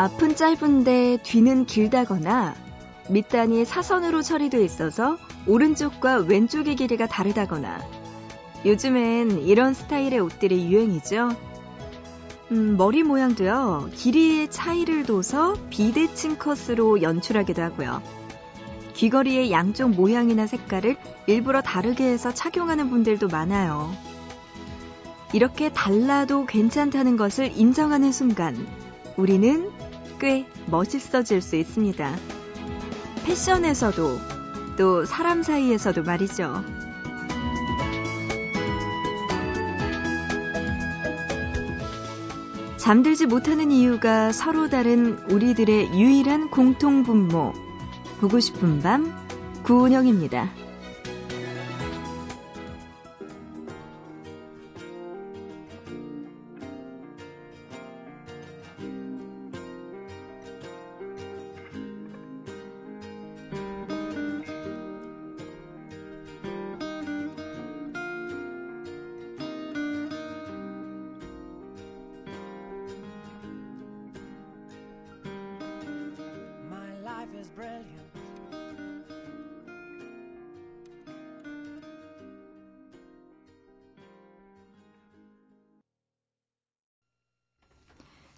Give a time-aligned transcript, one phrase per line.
[0.00, 2.54] 앞은 짧은데 뒤는 길다거나
[3.10, 7.82] 밑단이 사선으로 처리돼 있어서 오른쪽과 왼쪽의 길이가 다르다거나
[8.64, 11.36] 요즘엔 이런 스타일의 옷들이 유행이죠.
[12.50, 18.00] 음, 머리 모양도요, 길이의 차이를 둬서 비대칭 컷으로 연출하기도 하고요.
[18.94, 23.92] 귀걸이의 양쪽 모양이나 색깔을 일부러 다르게 해서 착용하는 분들도 많아요.
[25.34, 28.66] 이렇게 달라도 괜찮다는 것을 인정하는 순간,
[29.18, 29.70] 우리는
[30.20, 32.14] 꽤 멋있어질 수 있습니다.
[33.24, 34.18] 패션에서도,
[34.76, 36.62] 또 사람 사이에서도 말이죠.
[42.76, 47.52] 잠들지 못하는 이유가 서로 다른 우리들의 유일한 공통분모.
[48.20, 49.14] 보고 싶은 밤,
[49.62, 50.59] 구은영입니다.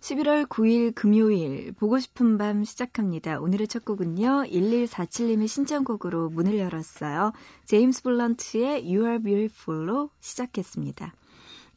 [0.03, 3.39] 11월 9일 금요일 보고 싶은 밤 시작합니다.
[3.39, 4.47] 오늘의 첫 곡은요.
[4.51, 7.33] 1147님의 신청곡으로 문을 열었어요.
[7.67, 11.15] 제임스 블런트의 You Are Beautiful로 시작했습니다.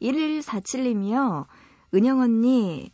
[0.02, 1.46] 1147님이요.
[1.94, 2.90] 은영 언니,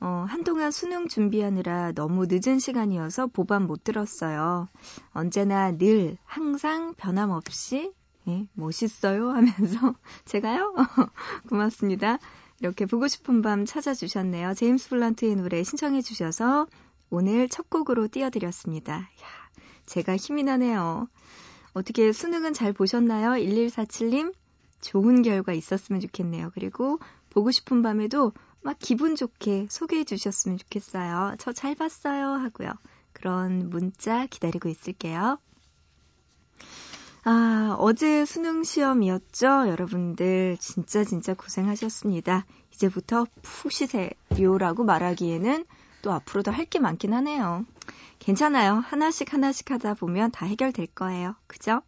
[0.00, 4.68] 어, 한동안 수능 준비하느라 너무 늦은 시간이어서 보밤 못 들었어요.
[5.14, 7.94] 언제나 늘 항상 변함없이
[8.28, 9.94] 예, 멋있어요 하면서
[10.26, 10.74] 제가요?
[11.48, 12.18] 고맙습니다.
[12.64, 14.54] 이렇게 보고 싶은 밤 찾아주셨네요.
[14.54, 16.66] 제임스 블란트의 노래 신청해 주셔서
[17.10, 18.94] 오늘 첫 곡으로 띄워드렸습니다.
[18.94, 19.50] 야,
[19.84, 21.06] 제가 힘이 나네요.
[21.74, 23.32] 어떻게 수능은 잘 보셨나요?
[23.32, 24.32] 1147님?
[24.80, 26.52] 좋은 결과 있었으면 좋겠네요.
[26.54, 26.98] 그리고
[27.28, 28.32] 보고 싶은 밤에도
[28.62, 31.34] 막 기분 좋게 소개해 주셨으면 좋겠어요.
[31.38, 32.28] 저 잘 봤어요.
[32.28, 32.70] 하고요.
[33.12, 35.38] 그런 문자 기다리고 있을게요.
[37.24, 39.46] 아, 어제 수능 시험이었죠?
[39.68, 42.44] 여러분들 진짜 진짜 고생하셨습니다.
[42.72, 45.64] 이제부터 푹 쉬세요라고 말하기에는
[46.02, 47.64] 또 앞으로도 할 게 많긴 하네요.
[48.18, 48.74] 괜찮아요.
[48.74, 51.34] 하나씩 하나씩 하다 보면 다 해결될 거예요.
[51.46, 51.80] 그죠?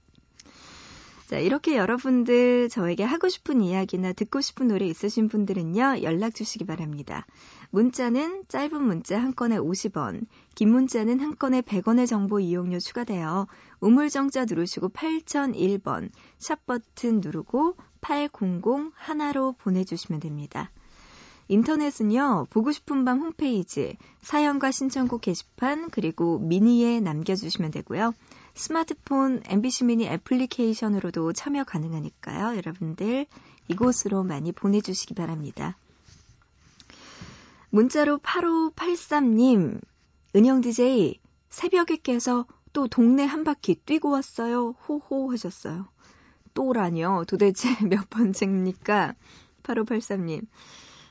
[1.26, 7.26] 자, 이렇게 여러분들 저에게 하고 싶은 이야기나 듣고 싶은 노래 있으신 분들은요, 연락 주시기 바랍니다.
[7.70, 13.48] 문자는 짧은 문자 한 건에 50원, 긴 문자는 한 건에 100원의 정보 이용료 추가되어
[13.80, 18.30] 우물정자 누르시고 8001번, 샵 버튼 누르고 800
[18.94, 20.70] 하나로 보내주시면 됩니다.
[21.48, 28.14] 인터넷은요, 보고 싶은 밤 홈페이지, 사연과 신청곡 게시판, 그리고 미니에 남겨주시면 되고요.
[28.56, 32.56] 스마트폰 MBC 미니 애플리케이션으로도 참여 가능하니까요.
[32.56, 33.26] 여러분들
[33.68, 35.76] 이곳으로 많이 보내주시기 바랍니다.
[37.70, 39.80] 문자로 8583님,
[40.34, 44.74] 은영 DJ, 새벽에 깨서 또 동네 한 바퀴 뛰고 왔어요.
[44.88, 45.88] 호호 하셨어요.
[46.54, 47.24] 또라뇨.
[47.26, 49.14] 도대체 몇 번째입니까?
[49.62, 50.46] 8583님.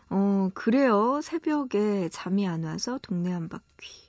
[0.10, 1.22] 어, 그래요.
[1.22, 4.05] 새벽에 잠이 안 와서 동네 한 바퀴.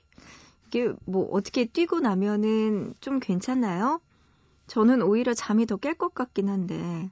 [0.67, 4.01] 이게 뭐 어떻게 뛰고 나면은 좀 괜찮나요?
[4.67, 7.09] 저는 오히려 잠이 더 깰 것 같긴 한데,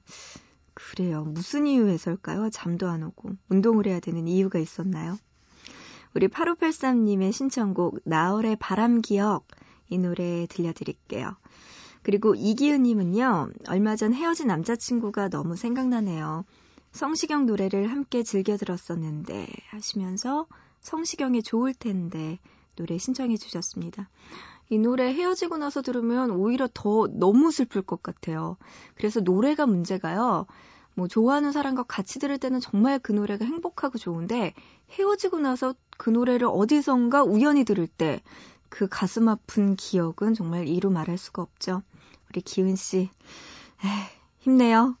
[0.74, 1.24] 그래요.
[1.24, 2.50] 무슨 이유에서일까요?
[2.50, 3.30] 잠도 안 오고.
[3.48, 5.16] 운동을 해야 되는 이유가 있었나요?
[6.14, 9.46] 우리 8583님의 신청곡, 나얼의 바람기억.
[9.88, 11.36] 이 노래 들려드릴게요.
[12.02, 16.44] 그리고 이기은님은요, 얼마 전 헤어진 남자친구가 너무 생각나네요.
[16.92, 20.46] 성시경 노래를 함께 즐겨 들었었는데, 하시면서
[20.80, 22.38] 성시경의 좋을 텐데,
[22.76, 24.08] 노래 신청해 주셨습니다.
[24.68, 28.56] 이 노래 헤어지고 나서 들으면 오히려 더 너무 슬플 것 같아요.
[28.94, 30.46] 그래서 노래가 문제가요.
[30.94, 34.54] 뭐 좋아하는 사람과 같이 들을 때는 정말 그 노래가 행복하고 좋은데
[34.92, 38.22] 헤어지고 나서 그 노래를 어디선가 우연히 들을 때
[38.68, 41.82] 그 가슴 아픈 기억은 정말 이루 말할 수가 없죠.
[42.28, 43.10] 우리 기은 씨, 에이,
[44.40, 44.96] 힘내요.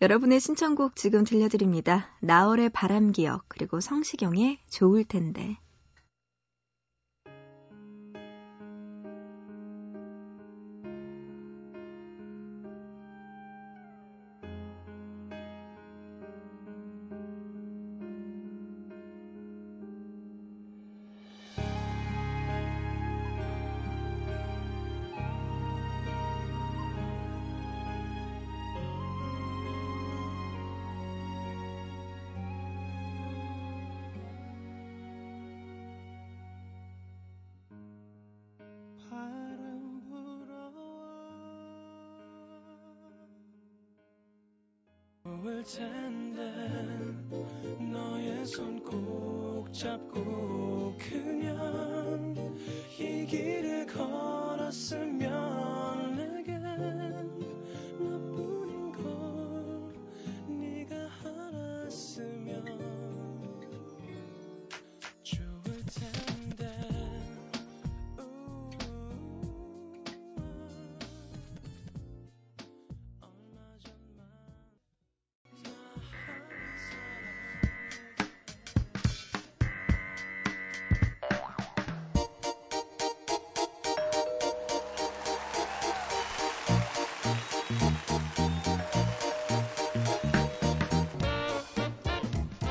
[0.00, 2.08] 여러분의 신청곡 지금 들려드립니다.
[2.20, 5.56] 나얼의 바람 기억 그리고 성시경의 좋을 텐데.
[45.42, 46.52] 좋을 텐데
[47.80, 52.34] 너의 손 꼭 잡고 그냥
[52.98, 55.61] 이 길을 걸었으면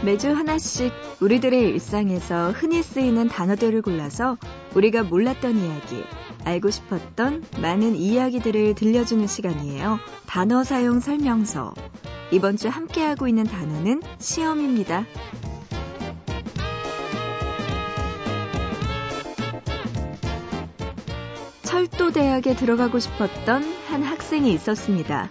[0.03, 4.35] 매주 하나씩 우리들의 일상에서 흔히 쓰이는 단어들을 골라서
[4.73, 6.03] 우리가 몰랐던 이야기,
[6.43, 9.99] 알고 싶었던 많은 이야기들을 들려주는 시간이에요.
[10.25, 11.75] 단어 사용 설명서.
[12.31, 15.05] 이번 주 함께하고 있는 단어는 시험입니다.
[21.61, 25.29] 철도대학에 들어가고 싶었던 한 학생이 있었습니다.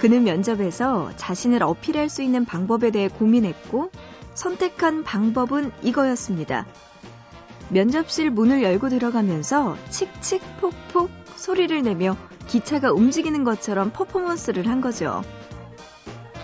[0.00, 3.90] 그는 면접에서 자신을 어필할 수 있는 방법에 대해 고민했고
[4.32, 6.66] 선택한 방법은 이거였습니다.
[7.68, 12.16] 면접실 문을 열고 들어가면서 칙칙폭폭 소리를 내며
[12.48, 15.22] 기차가 움직이는 것처럼 퍼포먼스를 한 거죠.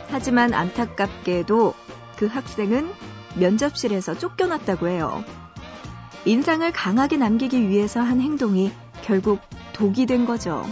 [0.09, 1.75] 하지만 안타깝게도
[2.17, 2.91] 그 학생은
[3.38, 5.25] 면접실에서 쫓겨났다고 해요.
[6.26, 8.70] 인상을 강하게 남기기 위해서 한 행동이
[9.02, 9.41] 결국
[9.73, 10.64] 독이 된 거죠.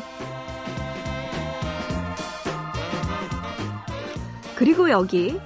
[4.64, 5.38] 그리고 여기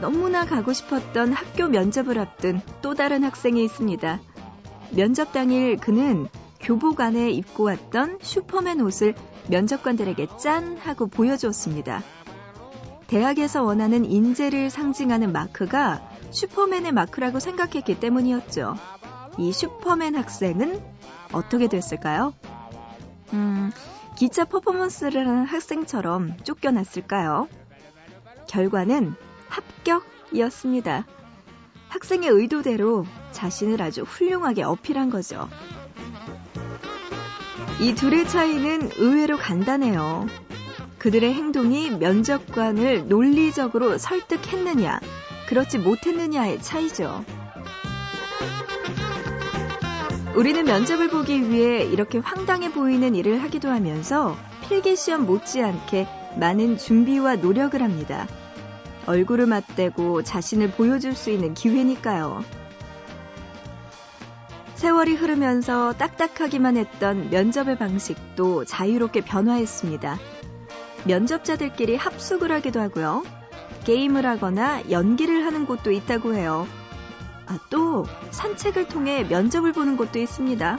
[0.00, 4.20] 너무나 가고 싶었던 학교 면접을 앞둔 또 다른 학생이 있습니다.
[4.92, 6.28] 면접 당일 그는
[6.60, 9.14] 교복 안에 입고 왔던 슈퍼맨 옷을
[9.48, 12.02] 면접관들에게 짠 하고 보여주었습니다.
[13.06, 16.00] 대학에서 원하는 인재를 상징하는 마크가
[16.30, 18.76] 슈퍼맨의 마크라고 생각했기 때문이었죠.
[19.36, 20.80] 이 슈퍼맨 학생은
[21.32, 22.32] 어떻게 됐을까요?
[23.34, 23.70] 음,
[24.16, 27.46] 기차 퍼포먼스를 하는 학생처럼 쫓겨났을까요?
[28.46, 29.14] 결과는
[29.48, 31.06] 합격이었습니다.
[31.88, 35.48] 학생의 의도대로 자신을 아주 훌륭하게 어필한 거죠.
[37.80, 40.26] 이 둘의 차이는 의외로 간단해요.
[40.98, 45.00] 그들의 행동이 면접관을 논리적으로 설득했느냐,
[45.48, 47.24] 그렇지 못했느냐의 차이죠.
[50.34, 54.36] 우리는 면접을 보기 위해 이렇게 황당해 보이는 일을 하기도 하면서
[54.68, 56.08] 필기시험 못지않게
[56.38, 58.26] 많은 준비와 노력을 합니다.
[59.06, 62.44] 얼굴을 맞대고 자신을 보여줄 수 있는 기회니까요.
[64.74, 70.18] 세월이 흐르면서 딱딱하기만 했던 면접의 방식도 자유롭게 변화했습니다.
[71.06, 73.22] 면접자들끼리 합숙을 하기도 하고요.
[73.84, 76.66] 게임을 하거나 연기를 하는 곳도 있다고 해요.
[77.46, 80.78] 아, 또 산책을 통해 면접을 보는 곳도 있습니다.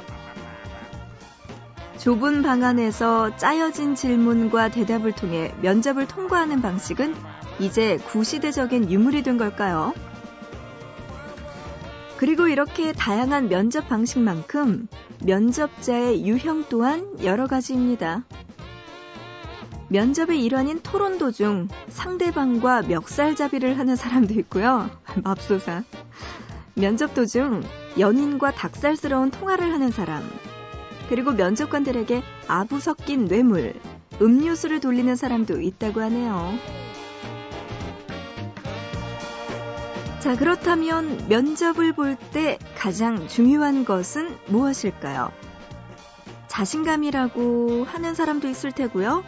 [2.05, 7.15] 좁은 방 안에서 짜여진 질문과 대답을 통해 면접을 통과하는 방식은
[7.59, 9.91] 이제 구시대적인 유물이 된 걸까요?
[12.17, 14.88] 그리고 이렇게 다양한 면접 방식만큼
[15.24, 18.24] 면접자의 유형 또한 여러 가지입니다.
[19.89, 24.91] 면접의 일환인 토론 도중 상대방과 멱살잡이를 하는 사람도 있고요.
[25.24, 25.81] 맙소사.
[26.75, 27.63] 면접 도중
[27.97, 30.21] 연인과 닭살스러운 통화를 하는 사람.
[31.09, 33.74] 그리고 면접관들에게 아부 섞인 뇌물,
[34.21, 36.53] 음료수를 돌리는 사람도 있다고 하네요.
[40.19, 45.31] 자, 그렇다면 면접을 볼 때 가장 중요한 것은 무엇일까요?
[46.47, 49.24] 자신감이라고 하는 사람도 있을 테고요.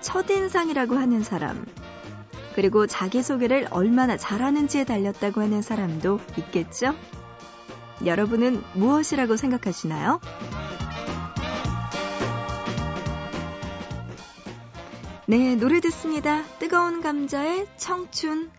[0.00, 1.66] 첫인상이라고 하는 사람.
[2.54, 6.94] 그리고 자기소개를 얼마나 잘하는지에 달렸다고 하는 사람도 있겠죠?
[8.04, 10.20] 여러분은 무엇이라고 생각하시나요?
[15.30, 16.42] 네, 노래 듣습니다.
[16.58, 18.50] 뜨거운 감자의 청춘.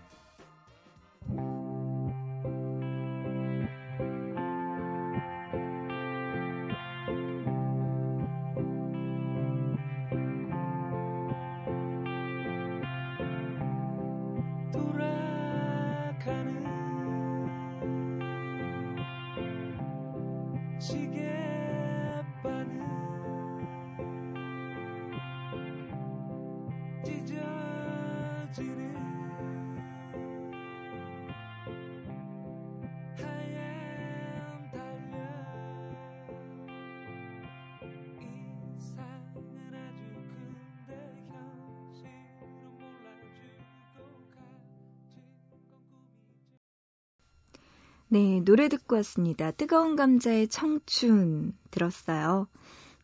[48.11, 49.51] 네, 노래 듣고 왔습니다.
[49.51, 52.47] 뜨거운 감자의 청춘 들었어요.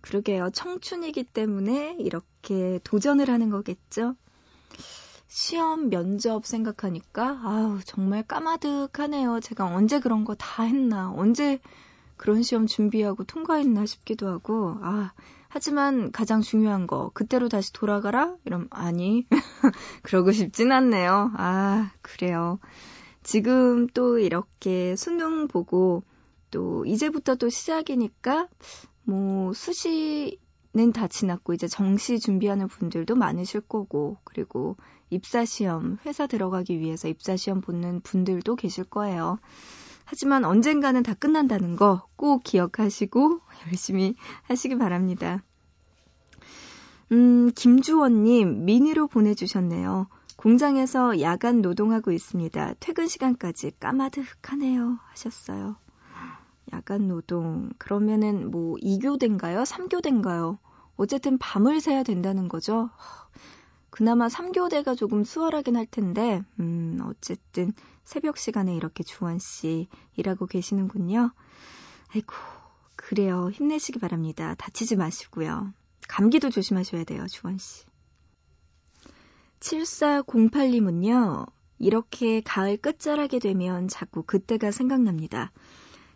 [0.01, 0.49] 그러게요.
[0.51, 4.15] 청춘이기 때문에 이렇게 도전을 하는 거겠죠?
[5.27, 9.39] 시험, 면접 생각하니까, 아우, 정말 까마득하네요.
[9.41, 11.59] 제가 언제 그런 거 다 했나, 언제
[12.17, 15.11] 그런 시험 준비하고 통과했나 싶기도 하고, 아,
[15.49, 18.35] 하지만 가장 중요한 거, 그때로 다시 돌아가라?
[18.45, 19.27] 이러면, 아니,
[20.03, 21.31] 그러고 싶진 않네요.
[21.37, 22.59] 아, 그래요.
[23.25, 26.03] 지금 또 이렇게 수능 보고,
[26.51, 28.47] 또 이제부터 또 시작이니까,
[29.03, 34.77] 뭐, 수시는 다 지났고, 이제 정시 준비하는 분들도 많으실 거고, 그리고
[35.09, 39.39] 입사 시험, 회사 들어가기 위해서 입사 시험 보는 분들도 계실 거예요.
[40.05, 45.43] 하지만 언젠가는 다 끝난다는 거 꼭 기억하시고 열심히 하시기 바랍니다.
[47.11, 50.07] 음, 김주원님, 미니로 보내주셨네요.
[50.45, 52.75] 공장에서 야간 노동하고 있습니다.
[52.79, 54.99] 퇴근 시간까지 까마득하네요.
[55.09, 55.75] 하셨어요.
[56.71, 57.71] 야간 노동.
[57.79, 59.65] 그러면은 뭐 2교대인가요?
[59.65, 60.59] 3교대인가요?
[60.97, 62.91] 어쨌든 밤을 새야 된다는 거죠.
[63.89, 67.73] 그나마 3교대가 조금 수월하긴 할 텐데, 음, 어쨌든
[68.03, 71.31] 새벽 시간에 이렇게 주원 씨 일하고 계시는군요.
[72.13, 72.35] 아이고,
[72.95, 73.49] 그래요.
[73.49, 74.53] 힘내시기 바랍니다.
[74.59, 75.73] 다치지 마시고요.
[76.07, 77.85] 감기도 조심하셔야 돼요, 주원 씨.
[79.59, 81.47] 7408님은요,
[81.79, 85.51] 이렇게 가을 끝자락이 되면 자꾸 그때가 생각납니다.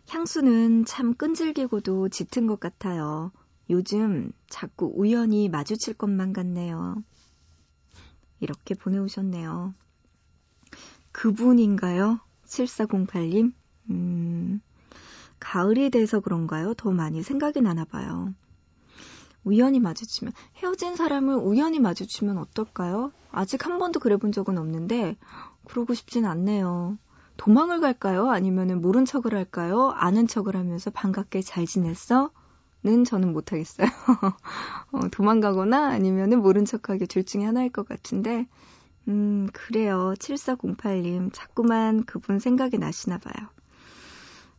[0.08, 3.30] 향수는 참 끈질기고도 짙은 것 같아요.
[3.68, 7.02] 요즘 자꾸 우연히 마주칠 것만 같네요.
[8.40, 9.74] 이렇게 보내오셨네요.
[11.12, 12.20] 그분인가요?
[12.46, 13.52] 7408님?
[13.90, 14.60] 음,
[15.38, 16.74] 가을이 돼서 그런가요?
[16.74, 18.34] 더 많이 생각이 나나 봐요.
[19.44, 23.12] 우연히 마주치면, 헤어진 사람을 우연히 마주치면 어떨까요?
[23.30, 25.16] 아직 한 번도 그래 본 적은 없는데,
[25.64, 26.98] 그러고 싶진 않네요.
[27.36, 28.28] 도망을 갈까요?
[28.28, 29.92] 아니면 모른 척을 할까요?
[29.96, 32.30] 아는 척을 하면서 반갑게 잘 지냈어?
[32.82, 33.86] 는 저는 못하겠어요.
[34.92, 38.46] 어, 도망가거나 아니면은 모른 척하기 둘 중에 하나일 것 같은데,
[39.08, 40.14] 음, 그래요.
[40.18, 41.30] 7408님.
[41.32, 43.48] 자꾸만 그분 생각이 나시나 봐요.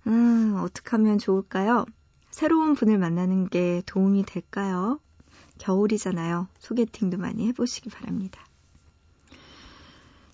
[0.07, 1.85] 음, 어떻게 하면 좋을까요?
[2.31, 4.99] 새로운 분을 만나는 게 도움이 될까요?
[5.59, 6.47] 겨울이잖아요.
[6.59, 8.43] 소개팅도 많이 해보시기 바랍니다.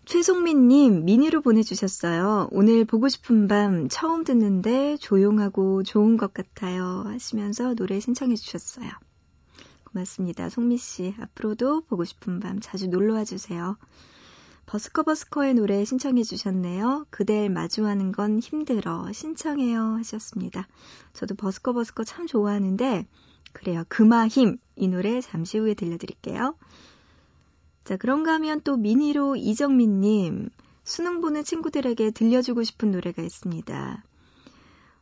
[0.05, 2.47] 최송민님, 미니로 보내주셨어요.
[2.51, 7.03] 오늘 보고 싶은 밤 처음 듣는데 조용하고 좋은 것 같아요.
[7.07, 8.89] 하시면서 노래 신청해 주셨어요.
[9.83, 10.47] 고맙습니다.
[10.47, 11.13] 송미 씨.
[11.19, 13.75] 앞으로도 보고 싶은 밤 자주 놀러와 주세요.
[14.67, 17.05] 버스커버스커의 노래 신청해 주셨네요.
[17.09, 19.09] 그댈 마주하는 건 힘들어.
[19.13, 19.95] 신청해요.
[20.00, 20.67] 하셨습니다.
[21.13, 23.07] 저도 버스커버스커 참 좋아하는데,
[23.53, 23.83] 그래요.
[23.88, 24.57] 금화힘.
[24.75, 26.55] 이 노래 잠시 후에 들려드릴게요.
[27.86, 30.50] 자, 그런가 하면 또 미니로 이정민님,
[30.83, 34.03] 수능 보는 친구들에게 들려주고 싶은 노래가 있습니다.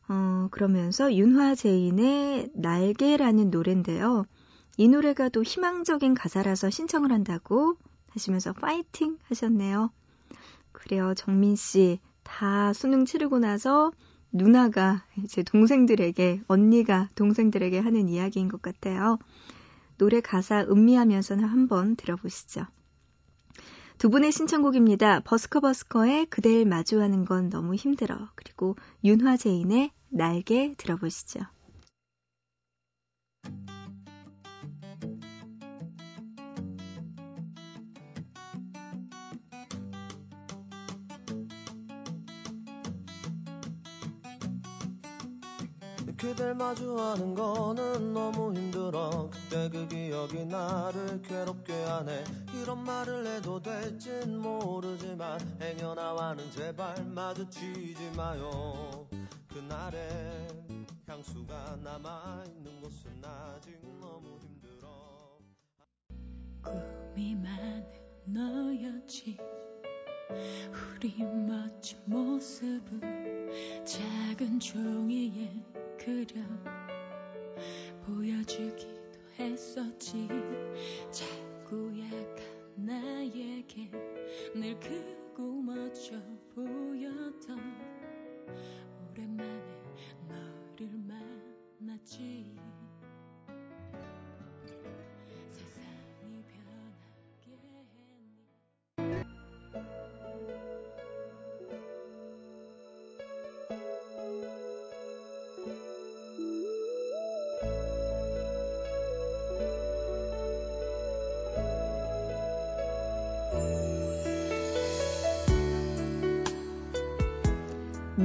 [0.07, 4.25] 어, 그러면서 윤화 제인의 날개라는 노래인데요.
[4.77, 7.77] 이 노래가 또 희망적인 가사라서 신청을 한다고
[8.15, 9.91] 하시면서 파이팅 하셨네요.
[10.71, 11.99] 그래요, 정민 씨.
[12.23, 13.91] 다 수능 치르고 나서
[14.31, 19.19] 누나가 이제 동생들에게, 언니가 동생들에게 하는 이야기인 것 같아요.
[19.97, 22.65] 노래 가사 음미하면서 한번 들어보시죠.
[23.97, 25.21] 두 분의 신청곡입니다.
[25.21, 28.29] 버스커버스커의 그댈 마주하는 건 너무 힘들어.
[28.35, 31.39] 그리고 윤화제인의 날개 들어보시죠.
[46.17, 49.29] 그댈 마주하는 거는 너무 힘들어.
[49.29, 52.23] 그때 그 기억이 나를 괴롭게 하네.
[52.53, 59.07] 이런 말을 해도 될진 모르지만 행여나와는 제발 마주치지 마요.
[59.53, 60.47] 그날의
[61.07, 65.37] 향수가 남아있는 곳은 아직 너무 힘들어.
[66.63, 67.85] 꿈이 많은
[68.25, 69.37] 너였지
[70.29, 75.51] 우리 멋진 모습을 작은 종이에
[75.99, 76.41] 그려
[78.05, 80.27] 보여주기도 했었지.
[81.11, 83.91] 자꾸 약한 나에게
[84.55, 86.19] 늘 크고 멋져
[86.53, 87.59] 보였던
[89.11, 89.63] 오랜만에
[90.27, 90.89] 너를
[91.79, 92.55] 만났지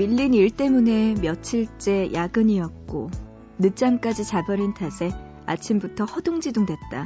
[0.00, 3.10] 밀린 일 때문에 며칠째 야근이었고
[3.58, 5.10] 늦잠까지 자버린 탓에
[5.44, 7.04] 아침부터 허둥지둥 됐다.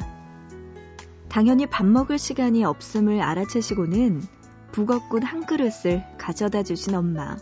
[1.28, 4.22] 당연히 밥 먹을 시간이 없음을 알아채시고는
[4.70, 7.36] 북엇국 한 그릇을 가져다 주신 엄마.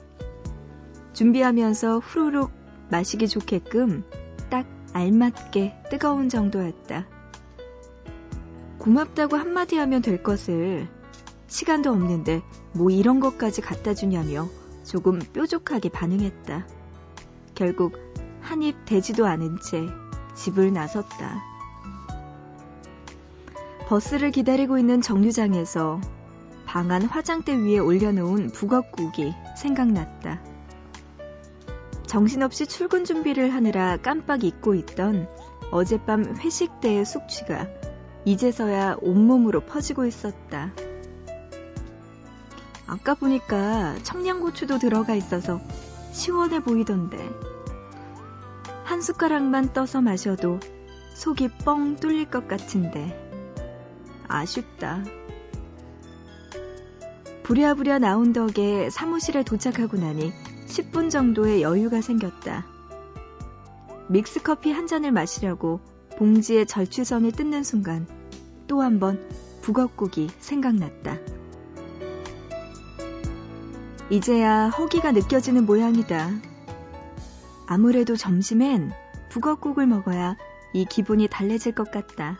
[1.12, 2.50] 준비하면서 후루룩
[2.90, 4.04] 마시기 좋게끔
[4.48, 7.06] 딱 알맞게 뜨거운 정도였다.
[8.78, 10.88] 고맙다고 한마디 하면 될 것을
[11.46, 12.40] 시간도 없는데
[12.72, 14.48] 뭐 이런 것까지 갖다 주냐며
[14.84, 16.66] 조금 뾰족하게 반응했다.
[17.54, 17.98] 결국
[18.40, 19.86] 한입 되지도 않은 채
[20.34, 21.42] 집을 나섰다.
[23.86, 26.00] 버스를 기다리고 있는 정류장에서
[26.66, 30.40] 방안 화장대 위에 올려놓은 북엇국이 생각났다.
[32.06, 35.28] 정신없이 출근 준비를 하느라 깜빡 잊고 있던
[35.70, 37.68] 어젯밤 회식 때의 숙취가
[38.24, 40.72] 이제서야 온몸으로 퍼지고 있었다.
[42.92, 45.62] 아까 보니까 청양고추도 들어가 있어서
[46.12, 47.16] 시원해 보이던데.
[48.84, 50.60] 한 숟가락만 떠서 마셔도
[51.14, 53.16] 속이 뻥 뚫릴 것 같은데.
[54.28, 55.04] 아쉽다.
[57.44, 60.30] 부랴부랴 나온 덕에 사무실에 도착하고 나니
[60.66, 62.66] 10분 정도의 여유가 생겼다.
[64.10, 65.80] 믹스커피 한 잔을 마시려고
[66.18, 68.06] 봉지에 절취선을 뜯는 순간
[68.68, 69.18] 또 한 번
[69.62, 71.16] 북엇국이 생각났다.
[74.12, 76.28] 이제야 허기가 느껴지는 모양이다.
[77.66, 78.92] 아무래도 점심엔
[79.30, 80.36] 북엇국을 먹어야
[80.74, 82.38] 이 기분이 달래질 것 같다.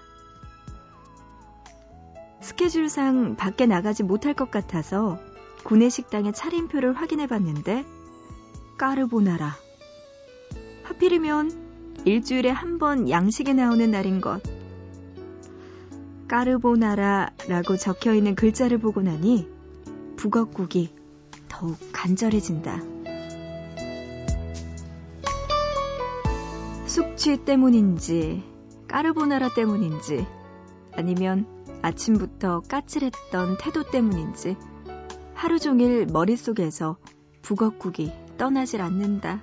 [2.42, 5.18] 스케줄상 밖에 나가지 못할 것 같아서
[5.64, 7.86] 구내 식당의 차림표를 확인해 봤는데
[8.76, 9.56] 까르보나라.
[10.82, 14.42] 하필이면 일주일에 한 번 양식이 나오는 날인 것.
[16.28, 19.48] 까르보나라라고 적혀 있는 글자를 보고 나니
[20.16, 21.01] 북엇국이
[21.52, 22.80] 더욱 간절해진다.
[26.86, 28.42] 숙취 때문인지,
[28.88, 30.26] 까르보나라 때문인지,
[30.92, 31.46] 아니면
[31.82, 34.56] 아침부터 까칠했던 태도 때문인지,
[35.34, 36.96] 하루 종일 머릿속에서
[37.42, 39.42] 북엇국이 떠나질 않는다.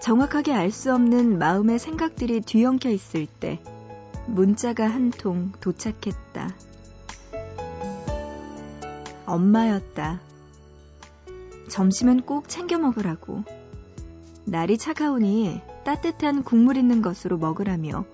[0.00, 3.60] 정확하게 알 수 없는 마음의 생각들이 뒤엉켜 있을 때,
[4.26, 6.54] 문자가 한 통 도착했다.
[9.26, 10.20] 엄마였다.
[11.68, 13.44] 점심은 꼭 챙겨 먹으라고.
[14.44, 18.04] 날이 차가우니 따뜻한 국물 있는 것으로 먹으라며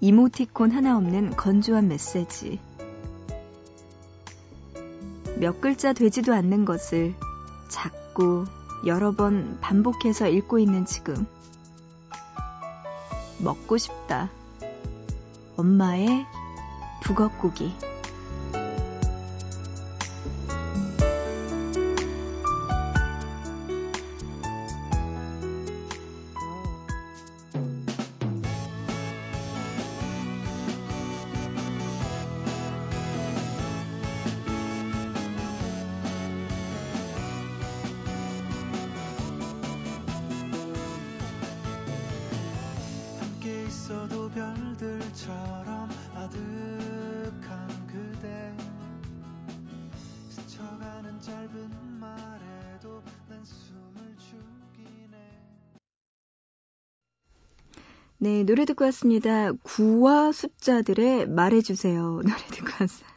[0.00, 2.60] 이모티콘 하나 없는 건조한 메시지.
[5.38, 7.14] 몇 글자 되지도 않는 것을
[7.68, 8.44] 자꾸
[8.86, 11.26] 여러 번 반복해서 읽고 있는 지금.
[13.38, 14.30] 먹고 싶다.
[15.56, 16.26] 엄마의
[17.02, 17.72] 북엇국이.
[58.28, 59.52] 네, 노래 듣고 왔습니다.
[59.62, 62.20] 구와 숫자들의 말해주세요.
[62.28, 63.08] 노래 듣고 왔어요.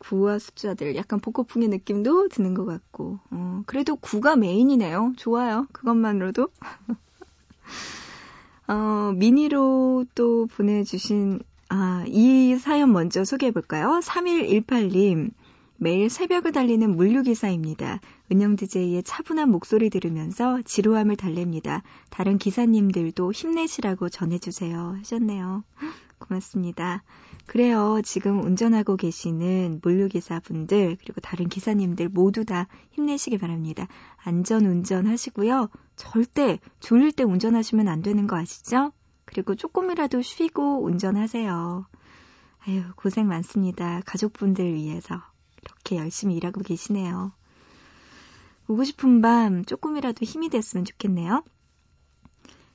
[0.00, 0.96] 구와 숫자들.
[0.96, 3.20] 약간 복고풍의 느낌도 드는 것 같고.
[3.30, 5.14] 어, 그래도 구가 메인이네요.
[5.16, 5.66] 좋아요.
[5.72, 6.48] 그것만으로도.
[8.68, 14.00] 어, 미니로 또 보내주신, 아, 이 사연 먼저 소개해볼까요?
[14.02, 15.30] 3118님.
[15.76, 18.00] 매일 새벽을 달리는 물류기사입니다.
[18.30, 21.82] 은영 DJ의 차분한 목소리 들으면서 지루함을 달랩니다.
[22.10, 24.96] 다른 기사님들도 힘내시라고 전해주세요.
[24.98, 25.64] 하셨네요.
[26.18, 27.02] 고맙습니다.
[27.46, 28.00] 그래요.
[28.04, 33.88] 지금 운전하고 계시는 물류기사분들, 그리고 다른 기사님들 모두 다 힘내시기 바랍니다.
[34.22, 35.68] 안전 운전 하시고요.
[35.96, 38.92] 절대 졸릴 때 운전하시면 안 되는 거 아시죠?
[39.24, 41.86] 그리고 조금이라도 쉬고 운전하세요.
[42.66, 44.00] 아유, 고생 많습니다.
[44.06, 45.31] 가족분들 위해서.
[45.92, 47.32] 이렇게 열심히 일하고 계시네요.
[48.68, 51.44] 오고 싶은 밤 조금이라도 힘이 됐으면 좋겠네요.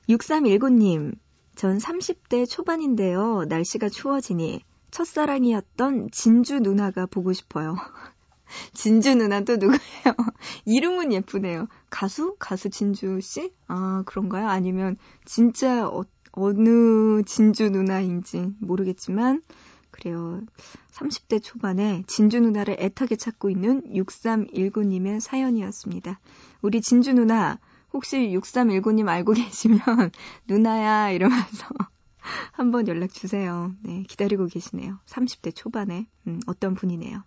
[0.08, 1.16] 6319님,
[1.56, 3.44] 전 30대 초반인데요.
[3.48, 7.76] 날씨가 추워지니 첫사랑이었던 진주 누나가 보고 싶어요.
[8.72, 9.78] 진주 누나 또 누구예요?
[10.64, 11.66] 이름은 예쁘네요.
[11.90, 12.36] 가수?
[12.38, 13.52] 가수 진주 씨?
[13.66, 14.48] 아, 그런가요?
[14.48, 19.42] 아니면 진짜 어, 어느 진주 누나인지 모르겠지만
[19.98, 20.42] 그래요.
[20.92, 26.20] 30대 초반에 진주 누나를 애타게 찾고 있는 6319님의 사연이었습니다.
[26.62, 27.58] 우리 진주 누나,
[27.92, 29.80] 혹시 6319님 알고 계시면
[30.46, 31.66] 누나야 이러면서
[32.52, 33.72] 한번 연락 주세요.
[33.82, 34.98] 네, 기다리고 계시네요.
[35.06, 37.24] 30대 초반에 음, 어떤 분이네요.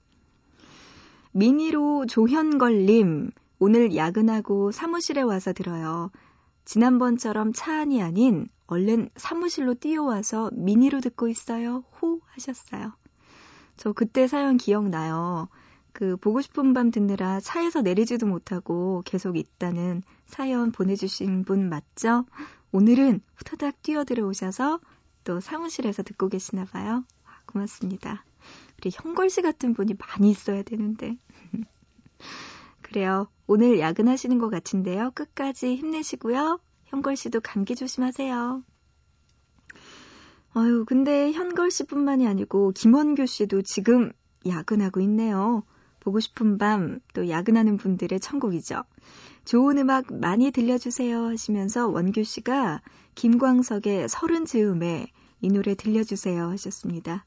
[1.34, 6.10] 미니로 조현걸님, 오늘 야근하고 사무실에 와서 들어요.
[6.66, 11.84] 지난번처럼 차 안이 아닌 얼른 사무실로 뛰어와서 미니로 듣고 있어요.
[12.02, 12.94] 호 하셨어요.
[13.78, 15.50] 저 그때 사연 기억나요.
[15.94, 22.26] 그 보고 싶은 밤 듣느라 차에서 내리지도 못하고 계속 있다는 사연 보내주신 분 맞죠?
[22.72, 24.80] 오늘은 후다닥 뛰어들어오셔서
[25.24, 27.04] 또 사무실에서 듣고 계시나 봐요.
[27.26, 28.24] 아, 고맙습니다.
[28.80, 31.18] 우리 형걸 씨 같은 분이 많이 있어야 되는데.
[32.92, 33.30] 그래요.
[33.48, 35.12] 오늘 야근하시는 것 같은데요.
[35.16, 36.60] 끝까지 힘내시고요.
[36.88, 38.64] 현걸 씨도 감기 조심하세요.
[40.54, 44.12] 아유, 근데 현걸 씨뿐만이 아니고 김원규 씨도 지금
[44.46, 45.64] 야근하고 있네요.
[46.02, 48.84] 보고 싶은 밤, 또 야근하는 분들의 천국이죠.
[49.46, 52.82] 좋은 음악 많이 들려주세요 하시면서 원규 씨가
[53.16, 55.08] 김광석의 서른 즈음에
[55.40, 57.24] 이 노래 들려주세요 하셨습니다.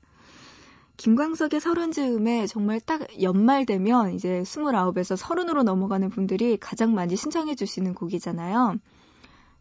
[0.96, 7.56] 김광석의 서른 즈음에 정말 딱 연말 되면 이제 29에서 서른으로 넘어가는 분들이 가장 많이 신청해
[7.56, 8.76] 주시는 곡이잖아요.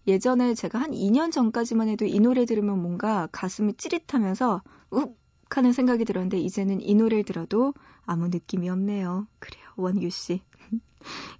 [0.05, 5.17] 예전에 제가 한 2년 전까지만 해도 이 노래 들으면 뭔가 가슴이 찌릿하면서 욱
[5.49, 7.73] 하는 생각이 들었는데 이제는 이 노래를 들어도
[8.05, 9.27] 아무 느낌이 없네요.
[9.39, 10.41] 그래요, 원규 씨.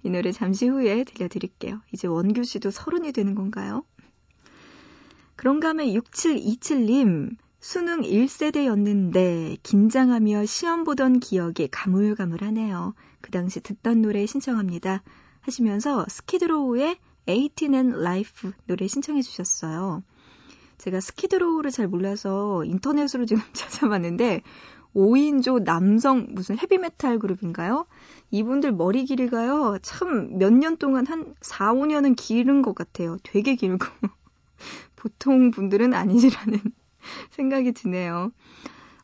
[0.02, 1.80] 이 노래 잠시 후에 들려드릴게요.
[1.92, 3.84] 이제 원규 씨도 서른이 되는 건가요?
[5.36, 12.92] 그런가 하면 6727님, 수능 1세대였는데 긴장하며 시험 보던 기억이 가물가물하네요.
[13.22, 15.02] 그 당시 듣던 노래 신청합니다.
[15.40, 20.02] 하시면서 스키드로우의 18 and Life 노래 신청해 주셨어요.
[20.76, 24.42] 제가 스키드로우를 잘 몰라서 인터넷으로 지금 찾아봤는데
[24.94, 27.86] 5인조 남성 무슨 헤비메탈 그룹인가요?
[28.30, 29.78] 이분들 머리 길이가요.
[29.80, 33.16] 참 몇 년 동안 한 4, 5년은 기른 것 같아요.
[33.22, 33.86] 되게 길고.
[34.96, 36.60] 보통 분들은 아니지라는
[37.30, 38.32] 생각이 드네요.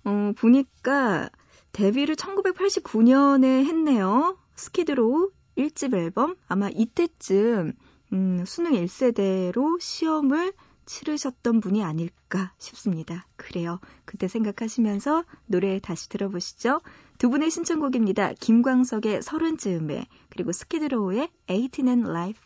[0.05, 1.31] 어, 보니까
[1.73, 4.39] 데뷔를 1989년에 했네요.
[4.57, 7.73] 스키드로우 1집 앨범 아마 이때쯤
[8.13, 10.53] 음, 수능 1세대로 시험을
[10.87, 13.27] 치르셨던 분이 아닐까 싶습니다.
[13.37, 13.79] 그래요.
[14.05, 16.81] 그때 생각하시면서 노래 다시 들어보시죠.
[17.19, 18.33] 두 분의 신청곡입니다.
[18.41, 22.43] 김광석의 서른즈음에 그리고 스키드로우의 18 and Life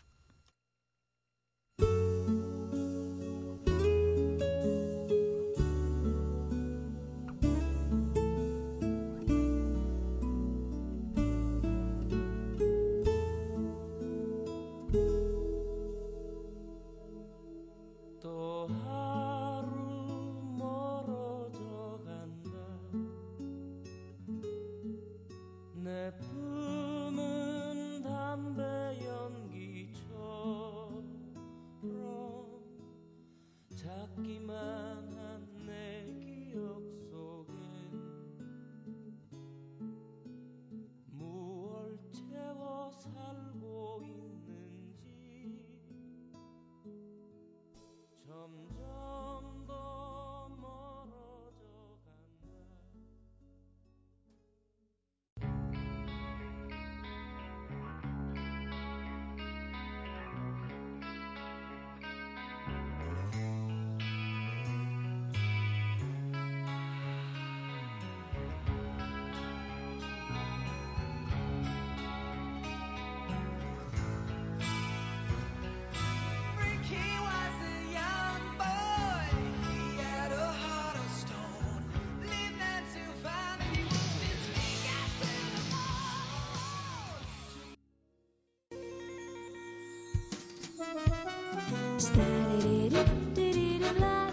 [1.77, 2.14] 또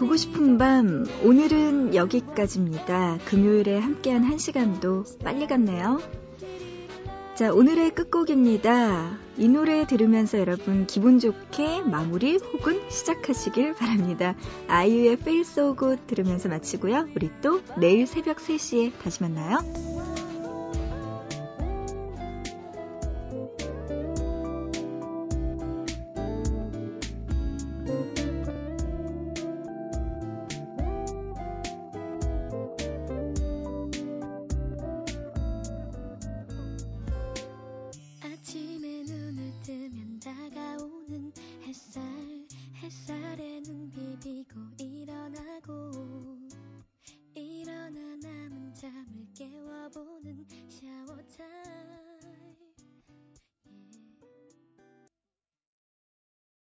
[0.03, 3.19] 보고 싶은 밤 오늘은 여기까지입니다.
[3.23, 6.01] 금요일에 함께한 한 시간도 빨리 갔네요.
[7.35, 9.17] 자, 오늘의 끝곡입니다.
[9.37, 14.35] 이 노래 들으면서 여러분 기분 좋게 마무리 혹은 시작하시길 바랍니다.
[14.67, 17.07] 아이유의 Feel So Good 들으면서 마치고요.
[17.15, 19.59] 우리 또 내일 새벽 3시에 다시 만나요.